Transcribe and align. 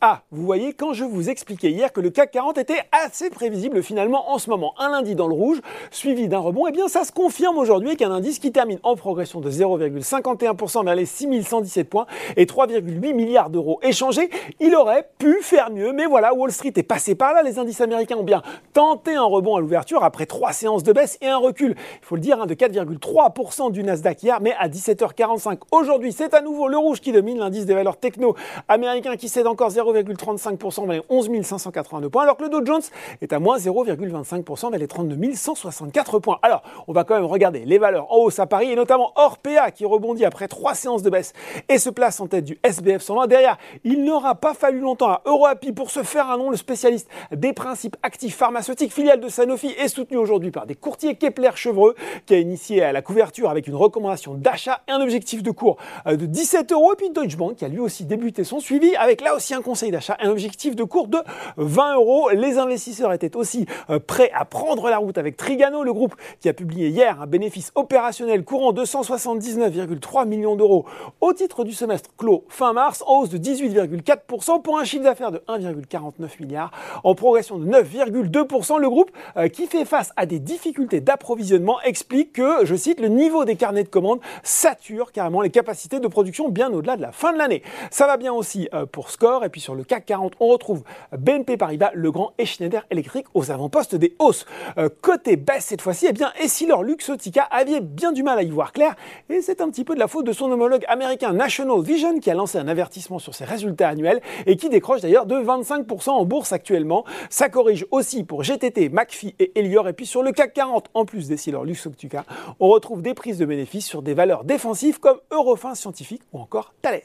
Ah, 0.00 0.22
vous 0.30 0.44
voyez, 0.44 0.74
quand 0.74 0.92
je 0.92 1.02
vous 1.02 1.28
expliquais 1.28 1.72
hier 1.72 1.92
que 1.92 2.00
le 2.00 2.10
CAC 2.10 2.30
40 2.30 2.56
était 2.58 2.82
assez 2.92 3.30
prévisible 3.30 3.82
finalement 3.82 4.30
en 4.30 4.38
ce 4.38 4.48
moment, 4.48 4.72
un 4.78 4.90
lundi 4.90 5.16
dans 5.16 5.26
le 5.26 5.34
rouge, 5.34 5.60
suivi 5.90 6.28
d'un 6.28 6.38
rebond, 6.38 6.68
eh 6.68 6.70
bien 6.70 6.86
ça 6.86 7.02
se 7.02 7.10
confirme 7.10 7.58
aujourd'hui 7.58 7.88
avec 7.88 8.02
un 8.02 8.12
indice 8.12 8.38
qui 8.38 8.52
termine 8.52 8.78
en 8.84 8.94
progression 8.94 9.40
de 9.40 9.50
0,51% 9.50 10.84
vers 10.84 10.94
les 10.94 11.04
6117 11.04 11.90
points 11.90 12.06
et 12.36 12.44
3,8 12.44 13.12
milliards 13.12 13.50
d'euros 13.50 13.80
échangés. 13.82 14.30
Il 14.60 14.76
aurait 14.76 15.10
pu 15.18 15.38
faire 15.42 15.72
mieux, 15.72 15.92
mais 15.92 16.06
voilà, 16.06 16.32
Wall 16.32 16.52
Street 16.52 16.74
est 16.76 16.84
passé 16.84 17.16
par 17.16 17.32
là. 17.32 17.42
Les 17.42 17.58
indices 17.58 17.80
américains 17.80 18.18
ont 18.18 18.22
bien 18.22 18.44
tenté 18.74 19.16
un 19.16 19.24
rebond 19.24 19.56
à 19.56 19.60
l'ouverture 19.60 20.04
après 20.04 20.26
trois 20.26 20.52
séances 20.52 20.84
de 20.84 20.92
baisse 20.92 21.18
et 21.22 21.26
un 21.26 21.38
recul, 21.38 21.74
il 21.76 22.06
faut 22.06 22.14
le 22.14 22.20
dire, 22.20 22.40
hein, 22.40 22.46
de 22.46 22.54
4,3% 22.54 23.72
du 23.72 23.82
Nasdaq 23.82 24.22
hier, 24.22 24.38
mais 24.40 24.54
à 24.60 24.68
17h45 24.68 25.58
aujourd'hui, 25.72 26.12
c'est 26.12 26.34
à 26.34 26.40
nouveau 26.40 26.68
le 26.68 26.78
rouge 26.78 27.00
qui 27.00 27.10
domine 27.10 27.40
l'indice 27.40 27.66
des 27.66 27.74
valeurs 27.74 27.96
techno 27.96 28.36
américain 28.68 29.16
qui 29.16 29.28
cède 29.28 29.48
encore 29.48 29.70
0 29.70 29.87
0,35% 29.92 30.86
vers 30.86 30.96
les 30.96 31.02
11 31.08 31.30
582 31.42 32.08
points, 32.08 32.22
alors 32.22 32.36
que 32.36 32.44
le 32.44 32.48
Dow 32.48 32.64
Jones 32.64 32.82
est 33.20 33.32
à 33.32 33.38
moins 33.38 33.58
0,25% 33.58 34.70
vers 34.70 34.78
les 34.78 34.86
32 34.86 35.34
164 35.34 36.18
points. 36.18 36.38
Alors, 36.42 36.62
on 36.86 36.92
va 36.92 37.04
quand 37.04 37.14
même 37.14 37.24
regarder 37.24 37.64
les 37.64 37.78
valeurs 37.78 38.10
en 38.12 38.16
hausse 38.18 38.38
à 38.38 38.46
Paris, 38.46 38.70
et 38.70 38.76
notamment 38.76 39.12
Orpea 39.16 39.70
qui 39.74 39.84
rebondit 39.84 40.24
après 40.24 40.48
trois 40.48 40.74
séances 40.74 41.02
de 41.02 41.10
baisse 41.10 41.32
et 41.68 41.78
se 41.78 41.90
place 41.90 42.20
en 42.20 42.26
tête 42.26 42.44
du 42.44 42.58
SBF 42.62 43.02
120. 43.02 43.26
Derrière, 43.26 43.58
il 43.84 44.04
n'aura 44.04 44.34
pas 44.34 44.54
fallu 44.54 44.80
longtemps 44.80 45.08
à 45.08 45.22
EuroAPI 45.26 45.72
pour 45.72 45.90
se 45.90 46.02
faire 46.02 46.30
un 46.30 46.38
nom. 46.38 46.50
Le 46.50 46.56
spécialiste 46.56 47.08
des 47.32 47.52
principes 47.52 47.96
actifs 48.02 48.36
pharmaceutiques, 48.36 48.92
filiale 48.92 49.20
de 49.20 49.28
Sanofi, 49.28 49.68
est 49.78 49.88
soutenu 49.88 50.16
aujourd'hui 50.16 50.50
par 50.50 50.66
des 50.66 50.74
courtiers 50.74 51.16
Kepler-Chevreux, 51.16 51.94
qui 52.26 52.34
a 52.34 52.38
initié 52.38 52.82
à 52.82 52.92
la 52.92 53.02
couverture 53.02 53.50
avec 53.50 53.66
une 53.66 53.74
recommandation 53.74 54.34
d'achat 54.34 54.82
et 54.88 54.92
un 54.92 55.00
objectif 55.00 55.42
de 55.42 55.50
cours 55.50 55.76
euh, 56.06 56.16
de 56.16 56.26
17 56.26 56.72
euros. 56.72 56.92
Et 56.92 56.96
puis 56.96 57.10
Deutsche 57.10 57.36
Bank 57.36 57.56
qui 57.56 57.64
a 57.64 57.68
lui 57.68 57.80
aussi 57.80 58.04
débuté 58.04 58.44
son 58.44 58.60
suivi 58.60 58.94
avec 58.96 59.20
là 59.20 59.34
aussi 59.34 59.54
un 59.54 59.62
conseil 59.62 59.77
d'achat, 59.86 60.16
un 60.20 60.30
objectif 60.30 60.74
de 60.74 60.84
cours 60.84 61.08
de 61.08 61.18
20 61.56 61.94
euros. 61.94 62.30
Les 62.30 62.58
investisseurs 62.58 63.12
étaient 63.12 63.36
aussi 63.36 63.66
euh, 63.90 63.98
prêts 63.98 64.30
à 64.34 64.44
prendre 64.44 64.90
la 64.90 64.98
route 64.98 65.16
avec 65.16 65.36
Trigano, 65.36 65.84
le 65.84 65.92
groupe 65.92 66.14
qui 66.40 66.48
a 66.48 66.52
publié 66.52 66.88
hier 66.88 67.20
un 67.22 67.26
bénéfice 67.26 67.70
opérationnel 67.74 68.44
courant 68.44 68.72
de 68.72 68.84
179,3 68.84 70.26
millions 70.26 70.56
d'euros 70.56 70.84
au 71.20 71.32
titre 71.32 71.64
du 71.64 71.72
semestre 71.72 72.10
clos 72.16 72.44
fin 72.48 72.72
mars, 72.72 73.02
en 73.06 73.20
hausse 73.20 73.30
de 73.30 73.38
18,4% 73.38 74.62
pour 74.62 74.78
un 74.78 74.84
chiffre 74.84 75.04
d'affaires 75.04 75.30
de 75.30 75.38
1,49 75.48 76.40
milliard, 76.40 76.72
en 77.04 77.14
progression 77.14 77.58
de 77.58 77.66
9,2%. 77.66 78.78
Le 78.78 78.90
groupe 78.90 79.10
euh, 79.36 79.48
qui 79.48 79.66
fait 79.66 79.84
face 79.84 80.12
à 80.16 80.26
des 80.26 80.40
difficultés 80.40 81.00
d'approvisionnement 81.00 81.80
explique 81.82 82.32
que, 82.32 82.64
je 82.64 82.74
cite, 82.74 83.00
le 83.00 83.08
niveau 83.08 83.44
des 83.44 83.56
carnets 83.56 83.84
de 83.84 83.88
commandes 83.88 84.20
sature 84.42 85.12
carrément 85.12 85.40
les 85.40 85.50
capacités 85.50 86.00
de 86.00 86.08
production 86.08 86.48
bien 86.48 86.72
au-delà 86.72 86.96
de 86.96 87.02
la 87.02 87.12
fin 87.12 87.32
de 87.32 87.38
l'année. 87.38 87.62
Ça 87.90 88.06
va 88.06 88.16
bien 88.16 88.32
aussi 88.32 88.68
euh, 88.74 88.86
pour 88.86 89.10
Score 89.10 89.44
et 89.44 89.48
puis 89.48 89.60
sur 89.68 89.74
le 89.74 89.84
CAC 89.84 90.06
40, 90.06 90.32
on 90.40 90.46
retrouve 90.46 90.82
BNP 91.12 91.58
Paribas, 91.58 91.90
Legrand 91.92 92.32
et 92.38 92.46
Schneider 92.46 92.86
Electric 92.88 93.26
aux 93.34 93.50
avant-postes 93.50 93.96
des 93.96 94.16
hausses. 94.18 94.46
Euh, 94.78 94.88
côté 95.02 95.36
baisse 95.36 95.66
cette 95.66 95.82
fois-ci, 95.82 96.06
eh 96.08 96.14
bien, 96.14 96.32
Essilor 96.40 96.82
Luxotica 96.82 97.42
avait 97.42 97.82
bien 97.82 98.12
du 98.12 98.22
mal 98.22 98.38
à 98.38 98.42
y 98.42 98.48
voir 98.48 98.72
clair 98.72 98.96
et 99.28 99.42
c'est 99.42 99.60
un 99.60 99.68
petit 99.68 99.84
peu 99.84 99.94
de 99.94 99.98
la 99.98 100.08
faute 100.08 100.24
de 100.24 100.32
son 100.32 100.50
homologue 100.50 100.86
américain 100.88 101.34
National 101.34 101.82
Vision 101.82 102.18
qui 102.18 102.30
a 102.30 102.34
lancé 102.34 102.56
un 102.56 102.66
avertissement 102.66 103.18
sur 103.18 103.34
ses 103.34 103.44
résultats 103.44 103.90
annuels 103.90 104.22
et 104.46 104.56
qui 104.56 104.70
décroche 104.70 105.02
d'ailleurs 105.02 105.26
de 105.26 105.34
25% 105.34 106.08
en 106.12 106.24
bourse 106.24 106.54
actuellement. 106.54 107.04
Ça 107.28 107.50
corrige 107.50 107.84
aussi 107.90 108.24
pour 108.24 108.44
GTT, 108.44 108.88
McPhee 108.88 109.34
et 109.38 109.52
Elior 109.54 109.86
et 109.86 109.92
puis 109.92 110.06
sur 110.06 110.22
le 110.22 110.32
CAC 110.32 110.54
40, 110.54 110.88
en 110.94 111.04
plus 111.04 111.28
d'Essilor 111.28 111.66
Luxotica, 111.66 112.24
on 112.58 112.68
retrouve 112.68 113.02
des 113.02 113.12
prises 113.12 113.36
de 113.36 113.44
bénéfices 113.44 113.86
sur 113.86 114.00
des 114.00 114.14
valeurs 114.14 114.44
défensives 114.44 114.98
comme 114.98 115.18
Eurofin 115.30 115.74
Scientifique 115.74 116.22
ou 116.32 116.38
encore 116.38 116.72
Thales. 116.80 117.02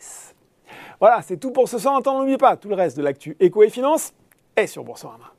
Voilà, 1.00 1.22
c'est 1.22 1.38
tout 1.38 1.52
pour 1.52 1.68
ce 1.68 1.78
soir. 1.78 2.02
N'oubliez 2.06 2.38
pas, 2.38 2.56
tout 2.56 2.70
le 2.70 2.76
reste 2.76 2.98
de 2.98 3.04
l'actu 3.04 3.36
éco 3.40 3.64
et 3.64 3.70
finance 3.70 4.14
est 4.56 4.68
sur 4.68 4.84
Boursorama. 4.84 5.33